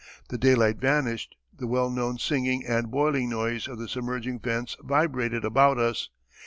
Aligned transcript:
The 0.29 0.37
daylight 0.39 0.77
vanished 0.79 1.35
the 1.55 1.67
well 1.67 1.91
known 1.91 2.17
singing 2.17 2.65
and 2.65 2.89
boiling 2.89 3.29
noise 3.29 3.67
of 3.67 3.77
the 3.77 3.87
submerging 3.87 4.39
vents 4.39 4.75
vibrated 4.81 5.45
about 5.45 5.77
us. 5.77 6.09